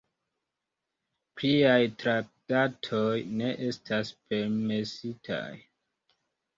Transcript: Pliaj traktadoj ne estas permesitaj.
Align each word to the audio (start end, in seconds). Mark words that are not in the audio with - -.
Pliaj 1.41 1.75
traktadoj 2.05 3.05
ne 3.45 3.55
estas 3.69 4.13
permesitaj. 4.27 5.47